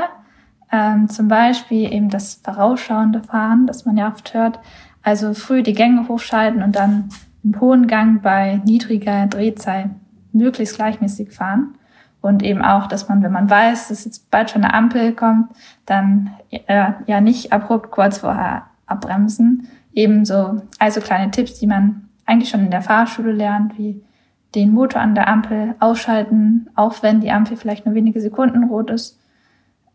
Ähm, 0.71 1.09
zum 1.09 1.27
Beispiel 1.27 1.91
eben 1.91 2.09
das 2.09 2.41
vorausschauende 2.43 3.23
Fahren, 3.23 3.67
das 3.67 3.85
man 3.85 3.97
ja 3.97 4.09
oft 4.09 4.33
hört. 4.33 4.59
Also 5.01 5.33
früh 5.33 5.63
die 5.63 5.73
Gänge 5.73 6.07
hochschalten 6.07 6.61
und 6.61 6.75
dann 6.75 7.09
im 7.43 7.59
hohen 7.59 7.87
Gang 7.87 8.21
bei 8.21 8.61
niedriger 8.65 9.27
Drehzahl 9.27 9.91
möglichst 10.33 10.75
gleichmäßig 10.75 11.31
fahren. 11.31 11.75
Und 12.27 12.43
eben 12.43 12.61
auch, 12.61 12.87
dass 12.87 13.07
man, 13.07 13.23
wenn 13.23 13.31
man 13.31 13.49
weiß, 13.49 13.87
dass 13.87 14.03
jetzt 14.03 14.29
bald 14.29 14.49
schon 14.49 14.65
eine 14.65 14.73
Ampel 14.73 15.13
kommt, 15.13 15.49
dann 15.85 16.31
äh, 16.49 16.91
ja 17.05 17.21
nicht 17.21 17.53
abrupt 17.53 17.89
kurz 17.89 18.17
vorher 18.17 18.63
abbremsen. 18.85 19.69
Ebenso, 19.93 20.61
also 20.77 20.99
kleine 20.99 21.31
Tipps, 21.31 21.57
die 21.57 21.67
man 21.67 22.09
eigentlich 22.25 22.49
schon 22.49 22.65
in 22.65 22.69
der 22.69 22.81
Fahrschule 22.81 23.31
lernt, 23.31 23.77
wie 23.77 24.03
den 24.55 24.73
Motor 24.73 24.99
an 24.99 25.15
der 25.15 25.29
Ampel 25.29 25.75
ausschalten, 25.79 26.69
auch 26.75 27.01
wenn 27.01 27.21
die 27.21 27.31
Ampel 27.31 27.55
vielleicht 27.55 27.85
nur 27.85 27.95
wenige 27.95 28.19
Sekunden 28.19 28.65
rot 28.65 28.89
ist. 28.89 29.17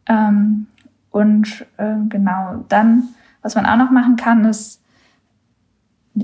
Ähm, 0.07 0.69
und 1.11 1.67
äh, 1.77 1.97
genau, 2.09 2.65
dann, 2.71 3.09
was 3.43 3.57
man 3.57 3.67
auch 3.67 3.77
noch 3.77 3.91
machen 3.91 4.17
kann, 4.17 4.47
ist 4.47 4.83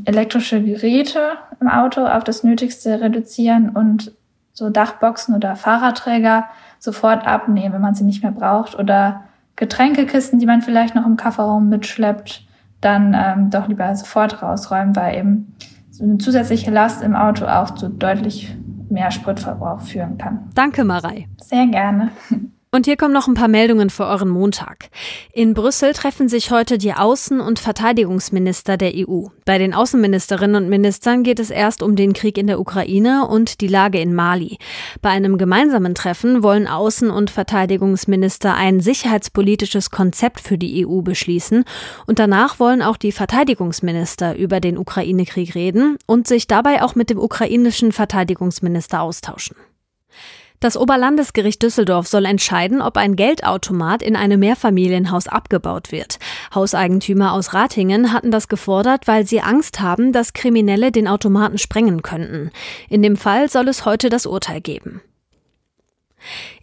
elektrische 0.07 0.65
Geräte 0.65 1.33
im 1.61 1.69
Auto 1.69 2.07
auf 2.07 2.25
das 2.25 2.45
Nötigste 2.45 2.99
reduzieren 3.03 3.69
und 3.69 4.17
so 4.59 4.71
Dachboxen 4.71 5.37
oder 5.37 5.55
Fahrradträger 5.55 6.47
sofort 6.81 7.25
abnehmen, 7.25 7.75
wenn 7.75 7.81
man 7.81 7.95
sie 7.95 8.03
nicht 8.03 8.25
mehr 8.25 8.33
braucht 8.33 8.77
oder 8.77 9.23
Getränkekisten, 9.55 10.41
die 10.41 10.47
man 10.47 10.63
vielleicht 10.63 10.97
noch 10.97 11.07
im 11.07 11.17
Kofferraum 11.17 11.69
mitschleppt, 11.69 12.45
dann 12.81 13.15
ähm, 13.17 13.51
doch 13.51 13.69
lieber 13.69 13.95
sofort 13.95 14.43
rausräumen, 14.43 14.97
weil 14.97 15.17
eben 15.17 15.55
so 15.93 16.03
eine 16.03 16.19
zusätzliche 16.19 16.73
Last 16.73 17.03
im 17.03 17.15
Auto 17.15 17.47
auch 17.47 17.71
zu 17.71 17.89
deutlich 17.89 18.57
mehr 18.89 19.13
Spritverbrauch 19.13 19.81
führen 19.81 20.19
kann. 20.19 20.51
Danke, 20.55 20.83
Marei. 20.83 21.29
Sehr 21.41 21.67
gerne. 21.69 22.11
Und 22.71 22.85
hier 22.85 22.99
kommen 22.99 23.15
noch 23.15 23.27
ein 23.29 23.35
paar 23.35 23.49
Meldungen 23.49 23.89
für 23.89 24.05
euren 24.05 24.29
Montag. 24.29 24.91
In 25.33 25.55
Brüssel 25.55 25.95
treffen 25.95 26.29
sich 26.29 26.51
heute 26.51 26.77
die 26.77 26.93
Außen- 26.93 27.41
und 27.41 27.59
Verteidigungsminister 27.59 28.77
der 28.77 28.93
EU. 28.95 29.29
Bei 29.47 29.57
den 29.57 29.73
Außenministerinnen 29.73 30.63
und 30.63 30.69
Ministern 30.69 31.23
geht 31.23 31.41
es 31.41 31.49
erst 31.49 31.83
um 31.83 31.97
den 31.97 32.13
Krieg 32.13 32.37
in 32.37 32.47
der 32.47 32.61
Ukraine 32.61 33.27
und 33.27 33.63
die 33.63 33.69
Lage 33.69 34.01
in 34.01 34.15
Mali. 34.15 34.59
Bei 35.01 35.09
einem 35.09 35.39
gemeinsamen 35.39 35.95
Treffen 35.95 36.43
wollen 36.43 36.69
Außen- 36.69 37.09
und 37.09 37.31
Verteidigungsminister 37.31 38.55
ein 38.55 38.81
sicherheitspolitisches 38.81 39.91
Konzept 39.91 40.41
für 40.41 40.59
die 40.59 40.87
EU 40.87 41.01
beschließen 41.01 41.65
und 42.07 42.19
danach 42.19 42.61
wollen 42.61 42.83
auch 42.83 42.99
die 42.99 43.13
Verteidigungsminister 43.13 44.37
über 44.37 44.61
den 44.61 44.77
Ukraine-Krieg 44.77 45.55
reden 45.55 45.97
und 46.07 46.29
sich 46.29 46.47
dabei 46.47 46.83
auch 46.83 46.95
mit 46.95 47.09
dem 47.09 47.19
ukrainischen 47.19 47.93
Verteidigungsminister 47.93 49.01
austauschen. 49.01 49.57
Das 50.61 50.77
Oberlandesgericht 50.77 51.63
Düsseldorf 51.63 52.09
soll 52.09 52.25
entscheiden, 52.25 52.83
ob 52.83 52.97
ein 52.97 53.15
Geldautomat 53.15 54.03
in 54.03 54.17
einem 54.17 54.41
Mehrfamilienhaus 54.41 55.29
abgebaut 55.29 55.93
wird. 55.93 56.19
Hauseigentümer 56.53 57.33
aus 57.33 57.55
Ratingen 57.55 58.13
hatten 58.13 58.33
das 58.33 58.49
gefordert, 58.49 59.07
weil 59.07 59.25
sie 59.25 59.41
Angst 59.41 59.81
haben, 59.81 60.13
dass 60.13 60.33
Kriminelle 60.33 60.91
den 60.91 61.07
Automaten 61.07 61.59
sprengen 61.59 62.03
könnten. 62.03 62.51
In 62.89 63.03
dem 63.03 63.17
Fall 63.17 63.49
soll 63.49 63.69
es 63.69 63.85
heute 63.85 64.09
das 64.09 64.27
Urteil 64.27 64.61
geben. 64.61 65.01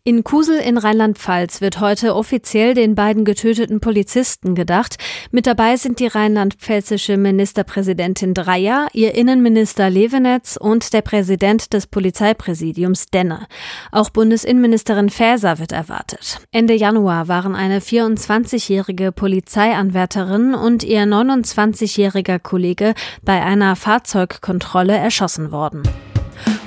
In 0.08 0.24
Kusel 0.24 0.60
in 0.60 0.78
Rheinland-Pfalz 0.78 1.62
wird 1.62 1.80
heute 1.80 2.14
offiziell 2.14 2.76
den 2.76 2.94
beiden 2.94 3.26
getöteten 3.26 3.80
Polizisten 3.80 4.54
gedacht. 4.54 4.98
Mit 5.32 5.48
dabei 5.48 5.78
sind 5.78 6.00
die 6.00 6.06
rheinland-pfälzische 6.06 7.18
Ministerpräsidentin 7.18 8.36
Dreyer, 8.36 8.88
ihr 8.94 9.16
Innenminister 9.16 9.90
Levenetz 9.90 10.58
und 10.62 10.94
der 10.94 11.02
Präsident 11.02 11.74
des 11.74 11.88
Polizeipräsidiums 11.88 13.08
Denne. 13.08 13.48
Auch 13.92 14.12
Bundesinnenministerin 14.12 15.10
Faeser 15.10 15.58
wird 15.58 15.72
erwartet. 15.72 16.40
Ende 16.52 16.76
Januar 16.76 17.28
waren 17.28 17.56
eine 17.56 17.80
24-jährige 17.80 19.12
Polizeianwärterin 19.12 20.54
und 20.54 20.84
ihr 20.84 21.02
29-jähriger 21.02 22.38
Kollege 22.38 22.94
bei 23.24 23.42
einer 23.42 23.76
Fahrzeugkontrolle 23.76 24.96
erschossen 24.96 25.52
worden. 25.52 25.82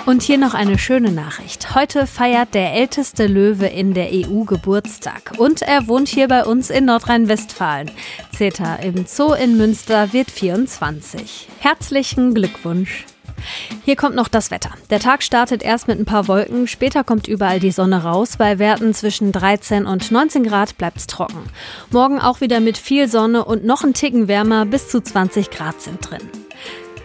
Und 0.09 0.23
hier 0.23 0.39
noch 0.39 0.55
eine 0.55 0.79
schöne 0.79 1.13
Nachricht. 1.13 1.75
Heute 1.75 2.07
feiert 2.07 2.55
der 2.55 2.73
älteste 2.73 3.27
Löwe 3.27 3.67
in 3.67 3.93
der 3.93 4.09
EU 4.11 4.45
Geburtstag. 4.45 5.35
Und 5.37 5.61
er 5.61 5.87
wohnt 5.87 6.09
hier 6.09 6.29
bei 6.29 6.47
uns 6.47 6.71
in 6.71 6.87
Nordrhein-Westfalen. 6.87 7.91
Zeta 8.33 8.77
im 8.77 9.05
Zoo 9.07 9.35
in 9.35 9.59
Münster 9.59 10.15
wird 10.15 10.31
24. 10.31 11.49
Herzlichen 11.59 12.33
Glückwunsch. 12.33 13.05
Hier 13.85 13.97
kommt 13.97 14.15
noch 14.15 14.29
das 14.29 14.51
Wetter. 14.51 14.71
Der 14.89 14.99
Tag 14.99 15.23
startet 15.23 15.63
erst 15.63 15.89
mit 15.89 15.99
ein 15.99 16.07
paar 16.07 16.27
Wolken, 16.27 16.69
später 16.69 17.05
kommt 17.05 17.29
überall 17.29 17.61
die 17.61 17.71
Sonne 17.71 18.03
raus. 18.03 18.39
Bei 18.39 18.59
Werten 18.59 18.95
zwischen 18.95 19.31
13 19.31 19.85
und 19.85 20.11
19 20.11 20.43
Grad 20.43 20.79
bleibt 20.79 20.97
es 20.97 21.07
trocken. 21.07 21.43
Morgen 21.91 22.19
auch 22.19 22.41
wieder 22.41 22.61
mit 22.61 22.79
viel 22.79 23.09
Sonne 23.09 23.45
und 23.45 23.67
noch 23.67 23.85
ein 23.85 23.93
Ticken 23.93 24.27
wärmer, 24.27 24.65
bis 24.65 24.89
zu 24.89 25.03
20 25.03 25.51
Grad 25.51 25.83
sind 25.83 25.99
drin. 26.11 26.48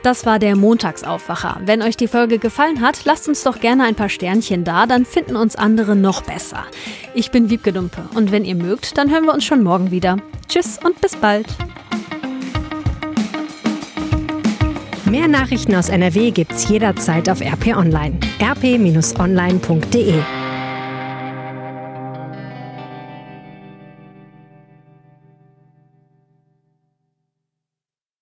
Das 0.04 0.26
war 0.26 0.38
der 0.38 0.58
Montagsaufwacher. 0.58 1.62
Wenn 1.64 1.82
euch 1.82 1.96
die 1.96 2.10
Folge 2.10 2.38
gefallen 2.38 2.82
hat, 2.82 3.06
lasst 3.06 3.30
uns 3.30 3.42
doch 3.44 3.62
gerne 3.62 3.86
ein 3.86 3.96
paar 3.96 4.10
Sternchen 4.10 4.66
da, 4.66 4.86
dann 4.86 5.06
finden 5.06 5.38
uns 5.38 5.56
andere 5.56 5.96
noch 5.96 6.22
besser. 6.22 6.66
Ich 7.14 7.32
bin 7.32 7.50
Wiebke 7.50 7.72
Dumpe 7.72 8.04
und 8.14 8.34
wenn 8.34 8.44
ihr 8.44 8.56
mögt, 8.56 8.98
dann 8.98 9.10
hören 9.10 9.24
wir 9.24 9.34
uns 9.34 9.46
schon 9.46 9.64
morgen 9.64 9.92
wieder. 9.92 10.18
Tschüss 10.50 10.78
und 10.84 11.00
bis 11.00 11.16
bald. 11.16 11.48
Mehr 15.10 15.30
Nachrichten 15.30 15.74
aus 15.74 15.88
NRW 15.88 16.32
gibt's 16.32 16.68
jederzeit 16.68 17.30
auf 17.30 17.40
RP 17.40 17.78
Online. 17.78 18.20
rp-online.de 18.42 20.22